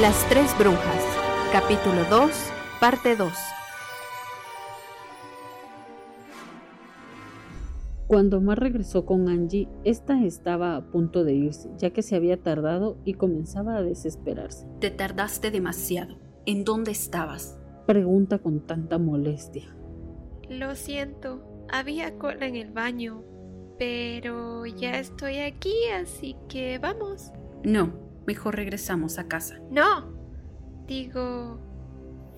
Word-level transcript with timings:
Las 0.00 0.26
tres 0.30 0.56
brujas, 0.58 1.04
capítulo 1.52 2.04
2, 2.08 2.30
parte 2.80 3.16
2. 3.16 3.30
Cuando 8.06 8.40
Mar 8.40 8.60
regresó 8.60 9.04
con 9.04 9.28
Angie, 9.28 9.68
esta 9.84 10.24
estaba 10.24 10.76
a 10.76 10.86
punto 10.86 11.22
de 11.22 11.34
irse, 11.34 11.68
ya 11.76 11.90
que 11.90 12.00
se 12.00 12.16
había 12.16 12.42
tardado 12.42 12.96
y 13.04 13.12
comenzaba 13.12 13.76
a 13.76 13.82
desesperarse. 13.82 14.66
Te 14.80 14.90
tardaste 14.90 15.50
demasiado. 15.50 16.16
¿En 16.46 16.64
dónde 16.64 16.92
estabas? 16.92 17.58
Pregunta 17.86 18.38
con 18.38 18.60
tanta 18.60 18.96
molestia. 18.96 19.76
Lo 20.48 20.76
siento, 20.76 21.42
había 21.70 22.16
cola 22.16 22.46
en 22.46 22.56
el 22.56 22.70
baño, 22.70 23.22
pero 23.78 24.64
ya 24.64 24.98
estoy 24.98 25.40
aquí, 25.40 25.74
así 25.94 26.36
que 26.48 26.78
vamos. 26.78 27.32
No, 27.64 27.92
mejor 28.26 28.56
regresamos 28.56 29.18
a 29.18 29.28
casa. 29.28 29.60
No, 29.70 30.12
digo, 30.86 31.58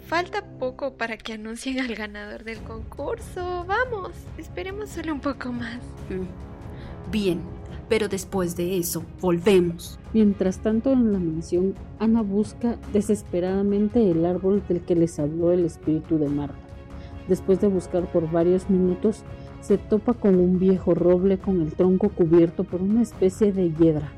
falta 0.06 0.44
poco 0.58 0.96
para 0.96 1.16
que 1.16 1.34
anuncien 1.34 1.80
al 1.80 1.94
ganador 1.94 2.44
del 2.44 2.58
concurso. 2.62 3.64
Vamos, 3.66 4.12
esperemos 4.38 4.90
solo 4.90 5.12
un 5.14 5.20
poco 5.20 5.52
más. 5.52 5.78
Mm, 6.10 7.10
Bien, 7.10 7.40
pero 7.88 8.08
después 8.08 8.56
de 8.56 8.78
eso, 8.78 9.04
volvemos. 9.20 9.98
Mientras 10.14 10.60
tanto, 10.60 10.92
en 10.92 11.12
la 11.12 11.18
mansión, 11.18 11.74
Ana 11.98 12.22
busca 12.22 12.76
desesperadamente 12.92 14.10
el 14.10 14.24
árbol 14.24 14.62
del 14.68 14.80
que 14.80 14.94
les 14.94 15.18
habló 15.18 15.52
el 15.52 15.64
espíritu 15.66 16.18
de 16.18 16.28
Marta. 16.28 16.56
Después 17.28 17.60
de 17.60 17.68
buscar 17.68 18.10
por 18.10 18.30
varios 18.30 18.70
minutos, 18.70 19.24
se 19.60 19.78
topa 19.78 20.14
con 20.14 20.36
un 20.36 20.58
viejo 20.58 20.94
roble 20.94 21.38
con 21.38 21.60
el 21.60 21.74
tronco 21.74 22.08
cubierto 22.08 22.64
por 22.64 22.80
una 22.80 23.02
especie 23.02 23.52
de 23.52 23.72
hiedra. 23.72 24.10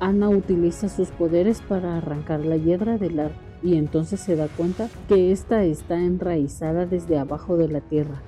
Ana 0.00 0.28
utiliza 0.28 0.88
sus 0.88 1.08
poderes 1.08 1.60
para 1.60 1.96
arrancar 1.96 2.44
la 2.44 2.56
hiedra 2.56 2.98
del 2.98 3.18
árbol 3.18 3.36
y 3.62 3.76
entonces 3.76 4.20
se 4.20 4.36
da 4.36 4.46
cuenta 4.46 4.88
que 5.08 5.32
ésta 5.32 5.64
está 5.64 5.98
enraizada 5.98 6.86
desde 6.86 7.18
abajo 7.18 7.56
de 7.56 7.68
la 7.68 7.80
tierra, 7.80 8.22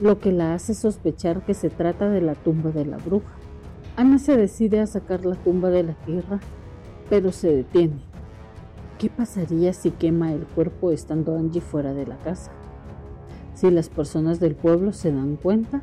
lo 0.00 0.20
que 0.20 0.30
la 0.30 0.54
hace 0.54 0.74
sospechar 0.74 1.44
que 1.44 1.54
se 1.54 1.70
trata 1.70 2.08
de 2.08 2.20
la 2.20 2.36
tumba 2.36 2.70
de 2.70 2.84
la 2.84 2.98
bruja. 2.98 3.32
Ana 3.96 4.20
se 4.20 4.36
decide 4.36 4.80
a 4.80 4.86
sacar 4.86 5.26
la 5.26 5.34
tumba 5.34 5.70
de 5.70 5.82
la 5.82 5.94
tierra, 5.94 6.38
pero 7.10 7.32
se 7.32 7.52
detiene. 7.52 8.00
¿Qué 8.98 9.10
pasaría 9.10 9.72
si 9.72 9.90
quema 9.90 10.32
el 10.32 10.44
cuerpo 10.46 10.92
estando 10.92 11.36
Angie 11.36 11.60
fuera 11.60 11.94
de 11.94 12.06
la 12.06 12.16
casa? 12.18 12.52
Si 13.54 13.70
las 13.70 13.88
personas 13.88 14.38
del 14.38 14.54
pueblo 14.54 14.92
se 14.92 15.10
dan 15.10 15.34
cuenta, 15.34 15.82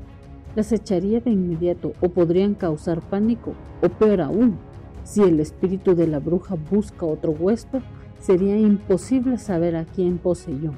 las 0.55 0.71
echaría 0.71 1.19
de 1.19 1.31
inmediato 1.31 1.91
o 1.99 2.07
podrían 2.07 2.53
causar 2.53 3.01
pánico, 3.01 3.53
o 3.81 3.89
peor 3.89 4.21
aún, 4.21 4.57
si 5.05 5.21
el 5.21 5.39
espíritu 5.39 5.95
de 5.95 6.07
la 6.07 6.19
bruja 6.19 6.55
busca 6.55 7.05
otro 7.05 7.31
huésped, 7.31 7.81
sería 8.19 8.57
imposible 8.57 9.37
saber 9.37 9.75
a 9.75 9.85
quién 9.85 10.17
poseyó, 10.17 10.71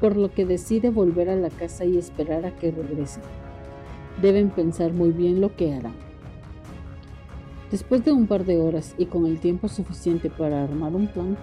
por 0.00 0.16
lo 0.16 0.32
que 0.32 0.46
decide 0.46 0.88
volver 0.88 1.28
a 1.28 1.36
la 1.36 1.50
casa 1.50 1.84
y 1.84 1.98
esperar 1.98 2.46
a 2.46 2.56
que 2.56 2.70
regresen. 2.70 3.22
Deben 4.22 4.48
pensar 4.48 4.94
muy 4.94 5.10
bien 5.10 5.42
lo 5.42 5.54
que 5.54 5.74
harán. 5.74 5.94
Después 7.70 8.02
de 8.06 8.12
un 8.12 8.26
par 8.26 8.46
de 8.46 8.56
horas 8.56 8.94
y 8.96 9.04
con 9.04 9.26
el 9.26 9.38
tiempo 9.38 9.68
suficiente 9.68 10.30
para 10.30 10.64
armar 10.64 10.94
un 10.94 11.06
plan, 11.06 11.36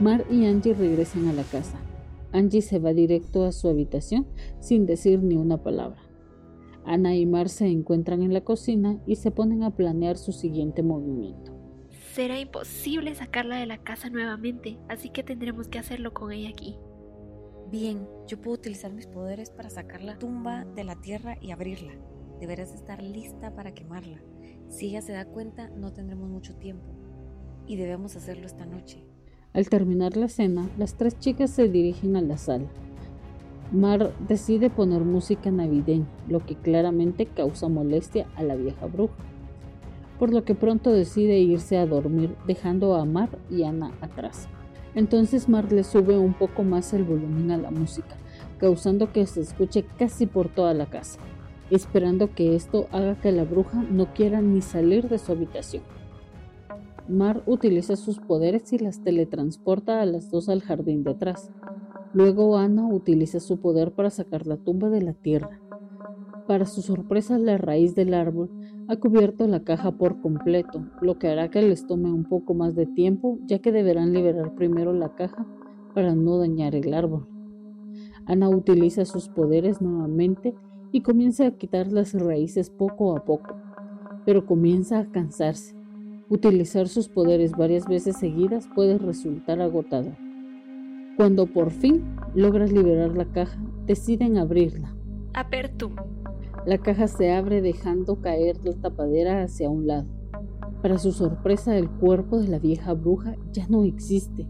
Mar 0.00 0.24
y 0.30 0.46
Angie 0.46 0.72
regresan 0.72 1.28
a 1.28 1.34
la 1.34 1.42
casa. 1.42 1.78
Angie 2.32 2.62
se 2.62 2.78
va 2.78 2.94
directo 2.94 3.44
a 3.44 3.52
su 3.52 3.68
habitación 3.68 4.26
sin 4.60 4.86
decir 4.86 5.22
ni 5.22 5.36
una 5.36 5.62
palabra. 5.62 6.00
Ana 6.86 7.14
y 7.16 7.26
Mar 7.26 7.50
se 7.50 7.66
encuentran 7.66 8.22
en 8.22 8.32
la 8.32 8.42
cocina 8.42 8.98
y 9.06 9.16
se 9.16 9.30
ponen 9.30 9.62
a 9.62 9.76
planear 9.76 10.16
su 10.16 10.32
siguiente 10.32 10.82
movimiento. 10.82 11.55
Será 12.16 12.40
imposible 12.40 13.14
sacarla 13.14 13.56
de 13.56 13.66
la 13.66 13.76
casa 13.76 14.08
nuevamente, 14.08 14.78
así 14.88 15.10
que 15.10 15.22
tendremos 15.22 15.68
que 15.68 15.78
hacerlo 15.78 16.14
con 16.14 16.32
ella 16.32 16.48
aquí. 16.48 16.78
Bien, 17.70 18.08
yo 18.26 18.40
puedo 18.40 18.54
utilizar 18.54 18.90
mis 18.90 19.06
poderes 19.06 19.50
para 19.50 19.68
sacar 19.68 20.00
la 20.00 20.18
tumba 20.18 20.64
de 20.64 20.84
la 20.84 20.98
tierra 21.02 21.36
y 21.42 21.50
abrirla. 21.50 21.92
Deberás 22.40 22.72
estar 22.72 23.02
lista 23.02 23.54
para 23.54 23.74
quemarla. 23.74 24.22
Si 24.70 24.86
ella 24.86 25.02
se 25.02 25.12
da 25.12 25.26
cuenta, 25.26 25.68
no 25.68 25.92
tendremos 25.92 26.30
mucho 26.30 26.56
tiempo. 26.56 26.86
Y 27.66 27.76
debemos 27.76 28.16
hacerlo 28.16 28.46
esta 28.46 28.64
noche. 28.64 29.04
Al 29.52 29.68
terminar 29.68 30.16
la 30.16 30.30
cena, 30.30 30.70
las 30.78 30.94
tres 30.94 31.18
chicas 31.18 31.50
se 31.50 31.68
dirigen 31.68 32.16
a 32.16 32.22
la 32.22 32.38
sala. 32.38 32.66
Mar 33.72 34.14
decide 34.26 34.70
poner 34.70 35.02
música 35.02 35.50
navideña, 35.50 36.08
lo 36.30 36.46
que 36.46 36.56
claramente 36.56 37.26
causa 37.26 37.68
molestia 37.68 38.26
a 38.36 38.42
la 38.42 38.54
vieja 38.54 38.86
bruja, 38.86 39.16
por 40.18 40.32
lo 40.32 40.44
que 40.44 40.54
pronto 40.54 40.92
decide 40.92 41.38
irse 41.38 41.76
a 41.76 41.86
dormir 41.86 42.34
dejando 42.46 42.94
a 42.94 43.04
Mar 43.04 43.38
y 43.50 43.64
Ana 43.64 43.92
atrás. 44.00 44.48
Entonces 44.94 45.48
Mar 45.48 45.70
le 45.72 45.84
sube 45.84 46.16
un 46.16 46.34
poco 46.34 46.62
más 46.62 46.92
el 46.94 47.04
volumen 47.04 47.50
a 47.50 47.58
la 47.58 47.70
música, 47.70 48.16
causando 48.58 49.12
que 49.12 49.26
se 49.26 49.42
escuche 49.42 49.84
casi 49.98 50.26
por 50.26 50.48
toda 50.48 50.72
la 50.72 50.86
casa, 50.86 51.20
esperando 51.70 52.34
que 52.34 52.56
esto 52.56 52.86
haga 52.92 53.14
que 53.16 53.32
la 53.32 53.44
bruja 53.44 53.82
no 53.90 54.12
quiera 54.14 54.40
ni 54.40 54.62
salir 54.62 55.08
de 55.08 55.18
su 55.18 55.32
habitación. 55.32 55.82
Mar 57.08 57.42
utiliza 57.46 57.94
sus 57.94 58.18
poderes 58.18 58.72
y 58.72 58.78
las 58.78 59.00
teletransporta 59.00 60.00
a 60.00 60.06
las 60.06 60.30
dos 60.30 60.48
al 60.48 60.62
jardín 60.62 61.04
de 61.04 61.12
atrás. 61.12 61.50
Luego 62.12 62.56
Ana 62.56 62.88
utiliza 62.88 63.38
su 63.38 63.58
poder 63.60 63.92
para 63.92 64.10
sacar 64.10 64.46
la 64.46 64.56
tumba 64.56 64.88
de 64.88 65.02
la 65.02 65.12
tierra. 65.12 65.60
Para 66.46 66.64
su 66.64 66.80
sorpresa, 66.80 67.38
la 67.38 67.58
raíz 67.58 67.96
del 67.96 68.14
árbol 68.14 68.50
ha 68.86 68.96
cubierto 68.96 69.48
la 69.48 69.64
caja 69.64 69.90
por 69.92 70.20
completo, 70.20 70.86
lo 71.00 71.18
que 71.18 71.26
hará 71.26 71.50
que 71.50 71.60
les 71.60 71.86
tome 71.88 72.12
un 72.12 72.24
poco 72.24 72.54
más 72.54 72.76
de 72.76 72.86
tiempo, 72.86 73.40
ya 73.46 73.58
que 73.58 73.72
deberán 73.72 74.12
liberar 74.12 74.54
primero 74.54 74.92
la 74.92 75.14
caja 75.16 75.44
para 75.92 76.14
no 76.14 76.38
dañar 76.38 76.76
el 76.76 76.94
árbol. 76.94 77.26
Ana 78.26 78.48
utiliza 78.48 79.04
sus 79.04 79.28
poderes 79.28 79.82
nuevamente 79.82 80.54
y 80.92 81.00
comienza 81.00 81.46
a 81.46 81.50
quitar 81.50 81.90
las 81.90 82.14
raíces 82.14 82.70
poco 82.70 83.16
a 83.16 83.24
poco, 83.24 83.56
pero 84.24 84.46
comienza 84.46 85.00
a 85.00 85.10
cansarse. 85.10 85.74
Utilizar 86.28 86.86
sus 86.86 87.08
poderes 87.08 87.52
varias 87.52 87.88
veces 87.88 88.16
seguidas 88.16 88.68
puede 88.72 88.98
resultar 88.98 89.60
agotador. 89.60 90.16
Cuando 91.16 91.46
por 91.46 91.70
fin 91.70 92.04
logras 92.34 92.72
liberar 92.72 93.16
la 93.16 93.24
caja, 93.32 93.60
deciden 93.86 94.36
abrirla. 94.38 94.94
Apertum. 95.34 95.94
La 96.66 96.78
caja 96.78 97.06
se 97.06 97.30
abre 97.30 97.62
dejando 97.62 98.20
caer 98.20 98.56
la 98.64 98.72
tapadera 98.72 99.44
hacia 99.44 99.70
un 99.70 99.86
lado. 99.86 100.08
Para 100.82 100.98
su 100.98 101.12
sorpresa, 101.12 101.78
el 101.78 101.88
cuerpo 101.88 102.40
de 102.40 102.48
la 102.48 102.58
vieja 102.58 102.92
bruja 102.92 103.36
ya 103.52 103.68
no 103.68 103.84
existe. 103.84 104.48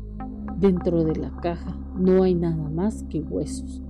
Dentro 0.57 1.05
de 1.05 1.15
la 1.15 1.31
caja 1.43 1.79
no 1.95 2.23
hay 2.23 2.35
nada 2.35 2.71
más 2.71 3.05
que 3.11 3.21
huesos. 3.21 3.83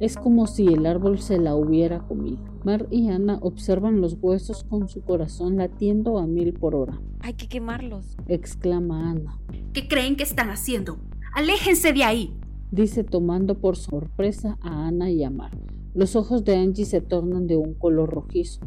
Es 0.00 0.16
como 0.16 0.46
si 0.46 0.68
el 0.68 0.86
árbol 0.86 1.18
se 1.18 1.38
la 1.38 1.54
hubiera 1.54 2.00
comido. 2.00 2.38
Mar 2.64 2.86
y 2.90 3.10
Ana 3.10 3.38
observan 3.42 4.00
los 4.00 4.16
huesos 4.22 4.64
con 4.64 4.88
su 4.88 5.02
corazón 5.02 5.58
latiendo 5.58 6.18
a 6.18 6.26
mil 6.26 6.54
por 6.54 6.74
hora. 6.74 6.98
Hay 7.20 7.34
que 7.34 7.46
quemarlos. 7.46 8.16
Exclama 8.26 9.10
Ana. 9.10 9.38
¿Qué 9.74 9.86
creen 9.86 10.16
que 10.16 10.22
están 10.22 10.48
haciendo? 10.48 10.96
¡Aléjense 11.34 11.92
de 11.92 12.04
ahí! 12.04 12.38
Dice 12.70 13.04
tomando 13.04 13.58
por 13.60 13.76
sorpresa 13.76 14.56
a 14.62 14.86
Ana 14.86 15.10
y 15.10 15.22
a 15.24 15.30
Mar. 15.30 15.52
Los 15.96 16.14
ojos 16.14 16.44
de 16.44 16.54
Angie 16.54 16.84
se 16.84 17.00
tornan 17.00 17.46
de 17.46 17.56
un 17.56 17.72
color 17.72 18.10
rojizo. 18.10 18.60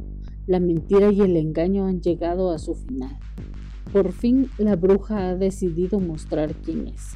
La 0.47 0.59
mentira 0.59 1.11
y 1.11 1.21
el 1.21 1.37
engaño 1.37 1.85
han 1.85 2.01
llegado 2.01 2.49
a 2.49 2.57
su 2.57 2.73
final. 2.73 3.19
Por 3.93 4.13
fin 4.13 4.49
la 4.57 4.75
bruja 4.75 5.29
ha 5.29 5.35
decidido 5.35 5.99
mostrar 5.99 6.55
quién 6.55 6.87
es. 6.87 7.11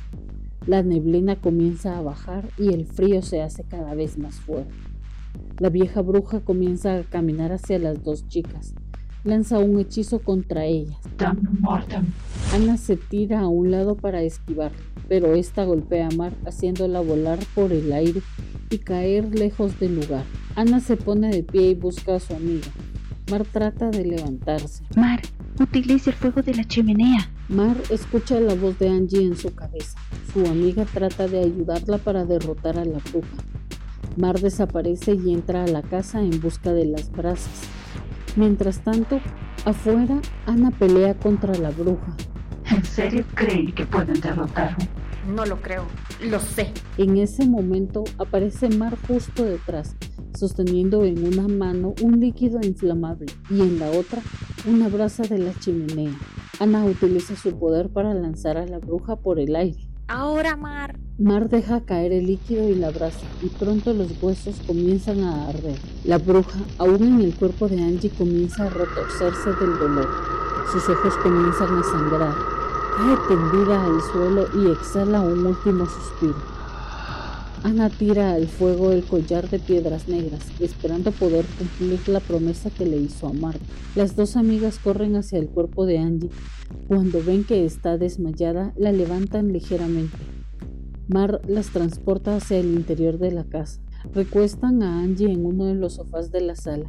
La 0.68 0.84
neblina 0.84 1.42
comienza 1.42 1.98
a 1.98 2.04
bajar 2.04 2.48
y 2.60 2.76
el 2.76 2.86
frío 2.86 3.24
se 3.24 3.42
hace 3.42 3.64
cada 3.64 3.96
vez 3.96 4.20
más 4.20 4.36
fuerte. 4.36 4.72
La 5.58 5.70
vieja 5.70 6.04
bruja 6.04 6.42
comienza 6.42 6.96
a 6.96 7.04
caminar 7.04 7.52
hacia 7.52 7.80
las 7.80 8.04
dos 8.04 8.28
chicas. 8.28 8.76
Lanza 9.24 9.58
un 9.58 9.80
hechizo 9.80 10.20
contra 10.20 10.66
ellas. 10.66 11.00
Ana 12.54 12.78
se 12.78 12.98
tira 12.98 13.40
a 13.40 13.48
un 13.48 13.72
lado 13.72 13.96
para 13.96 14.22
esquivar, 14.22 14.74
pero 15.10 15.34
esta 15.34 15.66
golpea 15.66 16.10
a 16.10 16.16
Mar 16.16 16.34
haciéndola 16.46 17.00
volar 17.02 17.40
por 17.56 17.72
el 17.72 17.92
aire 17.92 18.22
y 18.74 18.80
caer 18.80 19.38
lejos 19.38 19.80
del 19.80 19.96
lugar. 19.96 20.24
Ana 20.56 20.80
se 20.80 20.98
pone 20.98 21.30
de 21.30 21.44
pie 21.44 21.70
y 21.70 21.76
busca 21.76 22.16
a 22.16 22.20
su 22.20 22.34
amiga. 22.36 22.68
Mar 23.30 23.46
trata 23.46 23.90
de 23.90 24.04
levantarse. 24.04 24.84
Mar, 24.96 25.22
utilice 25.60 26.10
el 26.10 26.16
fuego 26.16 26.42
de 26.42 26.56
la 26.56 26.64
chimenea. 26.64 27.30
Mar 27.50 27.78
escucha 27.90 28.40
la 28.40 28.56
voz 28.56 28.78
de 28.80 28.90
Angie 28.90 29.24
en 29.24 29.38
su 29.38 29.54
cabeza. 29.54 29.98
Su 30.34 30.46
amiga 30.46 30.86
trata 30.86 31.28
de 31.28 31.40
ayudarla 31.40 31.98
para 32.00 32.26
derrotar 32.26 32.78
a 32.78 32.86
la 32.86 33.00
bruja. 33.12 33.38
Mar 34.18 34.40
desaparece 34.40 35.14
y 35.14 35.34
entra 35.34 35.64
a 35.64 35.68
la 35.68 35.82
casa 35.82 36.22
en 36.22 36.40
busca 36.42 36.74
de 36.74 36.86
las 36.86 37.12
brasas. 37.12 37.62
Mientras 38.36 38.84
tanto, 38.84 39.20
afuera, 39.66 40.20
Ana 40.46 40.72
pelea 40.72 41.14
contra 41.14 41.54
la 41.56 41.70
bruja. 41.70 42.16
¿En 42.66 42.84
serio 42.84 43.24
creen 43.36 43.72
que 43.74 43.86
pueden 43.86 44.20
derrotarme? 44.20 44.88
No 45.28 45.46
lo 45.46 45.62
creo, 45.62 45.86
lo 46.22 46.40
sé. 46.40 46.72
En 46.98 47.18
ese 47.18 47.48
momento 47.48 48.04
aparece 48.18 48.70
Mar 48.70 48.98
justo 49.08 49.46
detrás, 49.46 49.96
sosteniendo 50.38 51.06
en 51.06 51.26
una 51.26 51.48
mano 51.48 51.94
un 52.02 52.20
líquido 52.20 52.60
inflamable 52.62 53.28
y 53.50 53.62
en 53.62 53.80
la 53.80 53.90
otra 53.92 54.22
una 54.68 54.90
brasa 54.90 55.24
de 55.24 55.38
la 55.38 55.54
chimenea. 55.60 56.14
Ana 56.60 56.84
utiliza 56.86 57.36
su 57.36 57.58
poder 57.58 57.90
para 57.90 58.14
lanzar 58.14 58.58
a 58.58 58.66
la 58.66 58.80
bruja 58.80 59.16
por 59.16 59.40
el 59.40 59.56
aire. 59.56 59.88
Ahora, 60.08 60.58
Mar. 60.58 61.00
Mar 61.18 61.48
deja 61.48 61.82
caer 61.82 62.12
el 62.12 62.26
líquido 62.26 62.70
y 62.70 62.76
la 62.76 62.88
abraza, 62.88 63.26
y 63.42 63.48
pronto 63.48 63.94
los 63.94 64.22
huesos 64.22 64.62
comienzan 64.68 65.22
a 65.22 65.48
arder. 65.48 65.80
La 66.04 66.18
bruja, 66.18 66.60
aún 66.78 67.04
en 67.04 67.22
el 67.22 67.34
cuerpo 67.34 67.70
de 67.70 67.82
Angie, 67.82 68.10
comienza 68.10 68.66
a 68.66 68.70
retorcerse 68.70 69.54
del 69.54 69.80
dolor. 69.80 70.10
Sus 70.72 70.90
ojos 70.90 71.16
comienzan 71.24 71.78
a 71.78 71.84
sangrar. 71.84 72.53
Cae 72.96 73.18
tendida 73.28 73.86
al 73.86 74.02
suelo 74.02 74.46
y 74.54 74.72
exhala 74.72 75.22
un 75.22 75.48
último 75.48 75.86
suspiro. 75.88 76.36
Ana 77.64 77.90
tira 77.90 78.34
al 78.34 78.48
fuego 78.48 78.92
el 78.92 79.04
collar 79.04 79.50
de 79.50 79.58
piedras 79.58 80.08
negras, 80.08 80.42
esperando 80.60 81.12
poder 81.12 81.44
cumplir 81.58 82.08
la 82.08 82.20
promesa 82.20 82.70
que 82.70 82.86
le 82.86 82.98
hizo 82.98 83.28
a 83.28 83.34
Marta. 83.34 83.66
Las 83.96 84.16
dos 84.16 84.36
amigas 84.36 84.78
corren 84.78 85.16
hacia 85.16 85.40
el 85.40 85.48
cuerpo 85.48 85.88
de 85.88 85.98
Angie. 85.98 86.30
Cuando 86.88 87.24
ven 87.24 87.46
que 87.46 87.66
está 87.66 87.98
desmayada, 87.98 88.74
la 88.78 88.92
levantan 88.92 89.54
ligeramente. 89.54 90.18
Mar 91.08 91.42
las 91.48 91.70
transporta 91.70 92.36
hacia 92.36 92.60
el 92.60 92.74
interior 92.74 93.18
de 93.18 93.32
la 93.32 93.44
casa. 93.44 93.82
Recuestan 94.14 94.84
a 94.84 95.00
Angie 95.00 95.32
en 95.32 95.46
uno 95.46 95.66
de 95.66 95.76
los 95.76 95.94
sofás 95.94 96.32
de 96.32 96.42
la 96.42 96.56
sala 96.56 96.86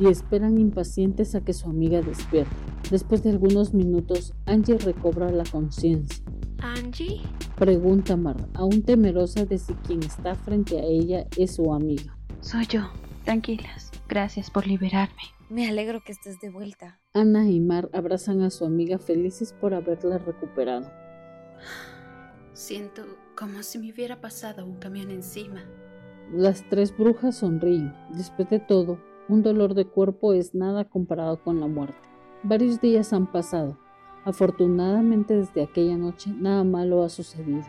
y 0.00 0.06
esperan 0.06 0.58
impacientes 0.58 1.34
a 1.34 1.40
que 1.40 1.52
su 1.52 1.68
amiga 1.68 2.00
despierte. 2.00 2.54
Después 2.90 3.22
de 3.22 3.30
algunos 3.30 3.74
minutos, 3.74 4.34
Angie 4.46 4.78
recobra 4.78 5.30
la 5.30 5.44
conciencia. 5.44 6.24
¿Angie? 6.58 7.20
Pregunta 7.56 8.16
Mar, 8.16 8.48
aún 8.54 8.82
temerosa 8.82 9.44
de 9.44 9.58
si 9.58 9.74
quien 9.74 10.02
está 10.02 10.34
frente 10.34 10.78
a 10.78 10.84
ella 10.84 11.26
es 11.36 11.54
su 11.54 11.72
amiga. 11.72 12.16
Soy 12.40 12.66
yo. 12.66 12.90
Tranquilas. 13.24 13.90
Gracias 14.06 14.50
por 14.50 14.66
liberarme. 14.66 15.22
Me 15.48 15.68
alegro 15.68 16.02
que 16.04 16.12
estés 16.12 16.40
de 16.40 16.50
vuelta. 16.50 17.00
Ana 17.14 17.48
y 17.48 17.58
Mar 17.58 17.88
abrazan 17.94 18.42
a 18.42 18.50
su 18.50 18.66
amiga 18.66 18.98
felices 18.98 19.52
por 19.52 19.72
haberla 19.72 20.18
recuperado. 20.18 20.90
Siento 22.52 23.02
como 23.36 23.62
si 23.62 23.78
me 23.78 23.92
hubiera 23.92 24.20
pasado 24.20 24.66
un 24.66 24.76
camión 24.76 25.10
encima. 25.10 25.62
Las 26.32 26.68
tres 26.68 26.96
brujas 26.96 27.36
sonríen. 27.36 27.94
Después 28.10 28.48
de 28.50 28.58
todo, 28.58 28.98
un 29.28 29.42
dolor 29.42 29.74
de 29.74 29.84
cuerpo 29.84 30.32
es 30.32 30.54
nada 30.54 30.84
comparado 30.84 31.42
con 31.42 31.60
la 31.60 31.66
muerte. 31.66 31.96
Varios 32.42 32.80
días 32.80 33.12
han 33.12 33.30
pasado. 33.30 33.78
Afortunadamente 34.24 35.34
desde 35.34 35.62
aquella 35.62 35.96
noche 35.96 36.30
nada 36.30 36.64
malo 36.64 37.02
ha 37.04 37.08
sucedido. 37.08 37.62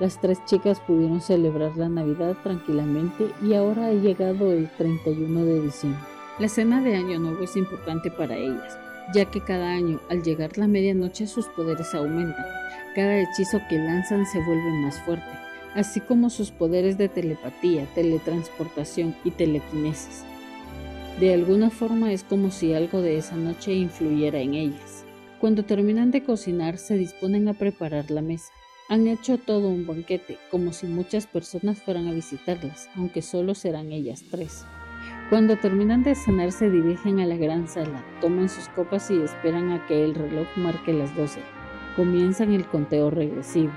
Las 0.00 0.20
tres 0.20 0.44
chicas 0.46 0.80
pudieron 0.80 1.20
celebrar 1.20 1.76
la 1.76 1.88
Navidad 1.88 2.36
tranquilamente 2.42 3.30
y 3.40 3.54
ahora 3.54 3.86
ha 3.86 3.92
llegado 3.92 4.50
el 4.52 4.68
31 4.76 5.44
de 5.44 5.60
diciembre. 5.60 6.00
La 6.38 6.48
cena 6.48 6.80
de 6.82 6.96
Año 6.96 7.20
Nuevo 7.20 7.44
es 7.44 7.56
importante 7.56 8.10
para 8.10 8.36
ellas, 8.36 8.76
ya 9.14 9.26
que 9.26 9.40
cada 9.40 9.70
año 9.70 10.00
al 10.10 10.22
llegar 10.22 10.58
la 10.58 10.66
medianoche 10.66 11.26
sus 11.26 11.46
poderes 11.48 11.94
aumentan. 11.94 12.44
Cada 12.94 13.20
hechizo 13.20 13.60
que 13.68 13.78
lanzan 13.78 14.26
se 14.26 14.42
vuelve 14.44 14.70
más 14.82 14.98
fuerte, 15.02 15.30
así 15.74 16.00
como 16.00 16.30
sus 16.30 16.50
poderes 16.50 16.98
de 16.98 17.08
telepatía, 17.08 17.86
teletransportación 17.94 19.14
y 19.24 19.30
telequinesis. 19.30 20.24
De 21.20 21.34
alguna 21.34 21.70
forma 21.70 22.12
es 22.12 22.24
como 22.24 22.50
si 22.50 22.72
algo 22.74 23.00
de 23.02 23.18
esa 23.18 23.36
noche 23.36 23.74
influyera 23.74 24.40
en 24.40 24.54
ellas. 24.54 25.04
Cuando 25.40 25.64
terminan 25.64 26.10
de 26.10 26.22
cocinar, 26.22 26.78
se 26.78 26.96
disponen 26.96 27.48
a 27.48 27.54
preparar 27.54 28.10
la 28.10 28.22
mesa. 28.22 28.52
Han 28.88 29.08
hecho 29.08 29.38
todo 29.38 29.68
un 29.68 29.86
banquete, 29.86 30.38
como 30.50 30.72
si 30.72 30.86
muchas 30.86 31.26
personas 31.26 31.82
fueran 31.82 32.08
a 32.08 32.12
visitarlas, 32.12 32.88
aunque 32.96 33.22
solo 33.22 33.54
serán 33.54 33.92
ellas 33.92 34.24
tres. 34.30 34.64
Cuando 35.30 35.56
terminan 35.56 36.02
de 36.02 36.14
cenar, 36.14 36.52
se 36.52 36.70
dirigen 36.70 37.20
a 37.20 37.26
la 37.26 37.36
gran 37.36 37.66
sala, 37.66 38.04
toman 38.20 38.48
sus 38.48 38.68
copas 38.68 39.10
y 39.10 39.16
esperan 39.22 39.70
a 39.72 39.86
que 39.86 40.04
el 40.04 40.14
reloj 40.14 40.46
marque 40.56 40.92
las 40.92 41.14
12. 41.16 41.40
Comienzan 41.96 42.52
el 42.52 42.66
conteo 42.66 43.10
regresivo. 43.10 43.72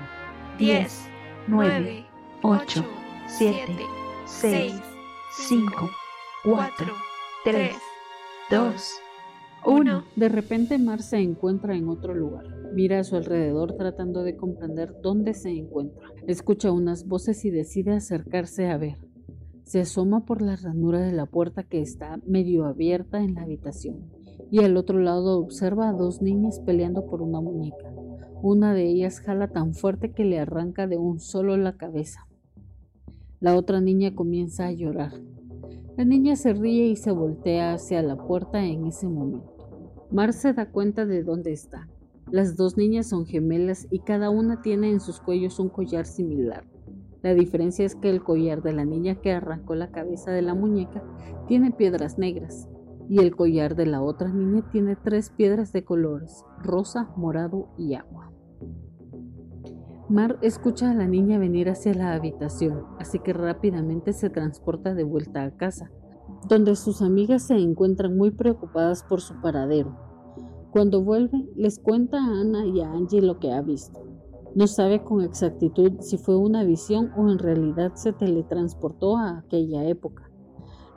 10, 0.58 1.08
9, 1.48 2.04
8, 2.42 2.84
7, 3.28 3.72
6, 4.26 4.74
5, 5.48 5.90
4, 6.44 6.86
3, 7.44 7.76
2, 8.50 8.94
uno. 9.66 10.04
De 10.16 10.28
repente 10.28 10.78
Mar 10.78 11.02
se 11.02 11.18
encuentra 11.18 11.76
en 11.76 11.88
otro 11.88 12.14
lugar. 12.14 12.44
Mira 12.74 12.98
a 12.98 13.04
su 13.04 13.14
alrededor 13.14 13.76
tratando 13.76 14.24
de 14.24 14.36
comprender 14.36 14.94
dónde 15.02 15.34
se 15.34 15.50
encuentra. 15.50 16.08
Escucha 16.26 16.72
unas 16.72 17.06
voces 17.06 17.44
y 17.44 17.50
decide 17.50 17.92
acercarse 17.92 18.68
a 18.68 18.76
ver. 18.76 18.98
Se 19.62 19.80
asoma 19.80 20.24
por 20.24 20.42
la 20.42 20.56
ranura 20.56 21.00
de 21.00 21.12
la 21.12 21.26
puerta 21.26 21.62
que 21.62 21.80
está 21.80 22.18
medio 22.26 22.64
abierta 22.64 23.22
en 23.22 23.34
la 23.34 23.42
habitación 23.42 24.10
y 24.50 24.64
al 24.64 24.76
otro 24.76 24.98
lado 24.98 25.38
observa 25.38 25.88
a 25.88 25.92
dos 25.92 26.22
niñas 26.22 26.60
peleando 26.60 27.06
por 27.06 27.22
una 27.22 27.40
muñeca. 27.40 27.95
Una 28.48 28.74
de 28.74 28.84
ellas 28.84 29.18
jala 29.18 29.48
tan 29.48 29.74
fuerte 29.74 30.12
que 30.12 30.24
le 30.24 30.38
arranca 30.38 30.86
de 30.86 30.96
un 30.96 31.18
solo 31.18 31.56
la 31.56 31.76
cabeza. 31.76 32.28
La 33.40 33.56
otra 33.56 33.80
niña 33.80 34.14
comienza 34.14 34.66
a 34.66 34.72
llorar. 34.72 35.14
La 35.96 36.04
niña 36.04 36.36
se 36.36 36.52
ríe 36.52 36.86
y 36.86 36.94
se 36.94 37.10
voltea 37.10 37.74
hacia 37.74 38.02
la 38.02 38.14
puerta 38.16 38.64
en 38.64 38.86
ese 38.86 39.08
momento. 39.08 40.06
Mar 40.12 40.32
se 40.32 40.52
da 40.52 40.70
cuenta 40.70 41.06
de 41.06 41.24
dónde 41.24 41.50
está. 41.50 41.88
Las 42.30 42.56
dos 42.56 42.76
niñas 42.76 43.08
son 43.08 43.26
gemelas 43.26 43.88
y 43.90 43.98
cada 43.98 44.30
una 44.30 44.62
tiene 44.62 44.92
en 44.92 45.00
sus 45.00 45.18
cuellos 45.18 45.58
un 45.58 45.68
collar 45.68 46.06
similar. 46.06 46.68
La 47.24 47.34
diferencia 47.34 47.84
es 47.84 47.96
que 47.96 48.10
el 48.10 48.22
collar 48.22 48.62
de 48.62 48.74
la 48.74 48.84
niña 48.84 49.16
que 49.16 49.32
arrancó 49.32 49.74
la 49.74 49.90
cabeza 49.90 50.30
de 50.30 50.42
la 50.42 50.54
muñeca 50.54 51.02
tiene 51.48 51.72
piedras 51.72 52.16
negras 52.16 52.68
y 53.08 53.18
el 53.18 53.34
collar 53.34 53.74
de 53.74 53.86
la 53.86 54.02
otra 54.02 54.28
niña 54.28 54.70
tiene 54.70 54.94
tres 54.94 55.30
piedras 55.30 55.72
de 55.72 55.84
colores, 55.84 56.44
rosa, 56.62 57.10
morado 57.16 57.70
y 57.76 57.94
agua. 57.94 58.35
Mar 60.08 60.38
escucha 60.40 60.92
a 60.92 60.94
la 60.94 61.08
niña 61.08 61.36
venir 61.36 61.68
hacia 61.68 61.92
la 61.92 62.14
habitación, 62.14 62.84
así 63.00 63.18
que 63.18 63.32
rápidamente 63.32 64.12
se 64.12 64.30
transporta 64.30 64.94
de 64.94 65.02
vuelta 65.02 65.42
a 65.42 65.50
casa, 65.56 65.90
donde 66.48 66.76
sus 66.76 67.02
amigas 67.02 67.48
se 67.48 67.56
encuentran 67.56 68.16
muy 68.16 68.30
preocupadas 68.30 69.02
por 69.02 69.20
su 69.20 69.40
paradero. 69.40 69.96
Cuando 70.70 71.02
vuelve, 71.02 71.48
les 71.56 71.80
cuenta 71.80 72.18
a 72.18 72.40
Ana 72.40 72.66
y 72.66 72.82
a 72.82 72.92
Angie 72.92 73.20
lo 73.20 73.40
que 73.40 73.52
ha 73.52 73.62
visto. 73.62 74.00
No 74.54 74.68
sabe 74.68 75.02
con 75.02 75.22
exactitud 75.22 75.94
si 75.98 76.18
fue 76.18 76.36
una 76.36 76.62
visión 76.62 77.10
o 77.16 77.28
en 77.28 77.40
realidad 77.40 77.94
se 77.96 78.12
teletransportó 78.12 79.16
a 79.16 79.38
aquella 79.38 79.84
época. 79.88 80.30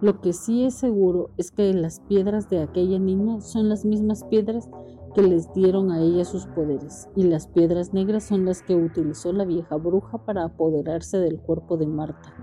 Lo 0.02 0.22
que 0.22 0.34
sí 0.34 0.66
es 0.66 0.76
seguro 0.76 1.32
es 1.38 1.50
que 1.52 1.74
las 1.74 2.00
piedras 2.02 2.48
de 2.50 2.62
aquella 2.62 3.00
niña 3.00 3.42
son 3.42 3.70
las 3.70 3.86
mismas 3.86 4.24
piedras 4.26 4.70
que 5.20 5.28
les 5.28 5.52
dieron 5.54 5.92
a 5.92 6.00
ella 6.00 6.24
sus 6.24 6.46
poderes, 6.46 7.10
y 7.14 7.24
las 7.24 7.48
piedras 7.48 7.94
negras 7.94 8.24
son 8.24 8.46
las 8.46 8.62
que 8.62 8.74
utilizó 8.74 9.34
la 9.34 9.44
vieja 9.44 9.76
bruja 9.76 10.20
para 10.20 10.46
apoderarse 10.46 11.18
del 11.18 11.40
cuerpo 11.40 11.76
de 11.76 11.88
Marta. 11.88 12.34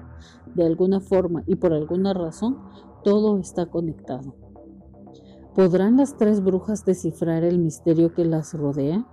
De 0.55 0.67
alguna 0.67 1.01
forma 1.01 1.43
y 1.47 1.57
por 1.57 1.73
alguna 1.73 2.13
razón, 2.13 2.59
todo 3.03 3.39
está 3.39 3.65
conectado. 3.67 4.37
¿Podrán 5.55 5.97
las 5.97 6.19
tres 6.19 6.43
brujas 6.43 6.85
descifrar 6.85 7.45
el 7.45 7.59
misterio 7.59 8.13
que 8.13 8.27
las 8.27 8.53
rodea? 8.53 9.07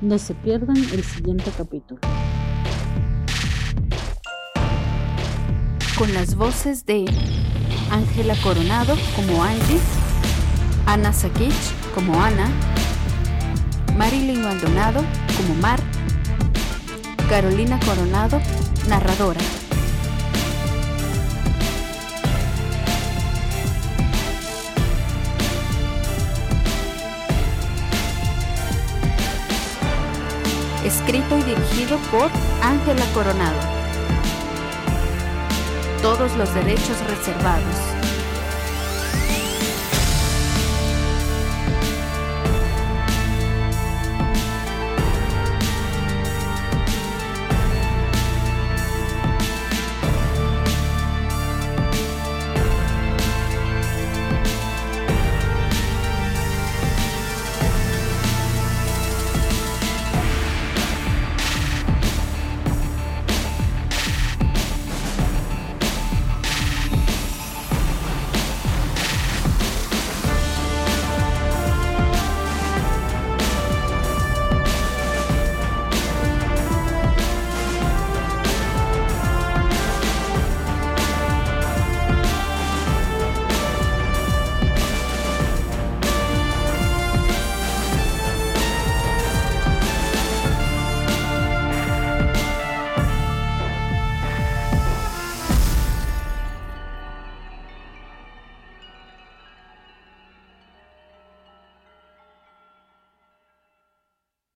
No 0.00 0.18
se 0.18 0.34
pierdan 0.34 0.76
el 0.76 1.02
siguiente 1.02 1.50
capítulo. 1.56 2.00
Con 5.98 6.14
las 6.14 6.36
voces 6.36 6.86
de 6.86 7.04
Ángela 7.90 8.34
Coronado 8.44 8.94
como 9.16 9.42
Angie, 9.42 9.80
Ana 10.86 11.12
Sakich 11.12 11.79
como 11.94 12.20
Ana, 12.22 12.48
Marilyn 13.96 14.42
Maldonado 14.42 15.04
como 15.36 15.54
Mar, 15.60 15.80
Carolina 17.28 17.78
Coronado, 17.84 18.40
narradora. 18.88 19.40
escrito 30.84 31.38
y 31.38 31.42
dirigido 31.42 31.98
por 32.10 32.30
Ángela 32.62 33.04
Coronado. 33.14 33.58
Todos 36.02 36.36
los 36.36 36.52
derechos 36.54 36.96
reservados. 37.08 37.89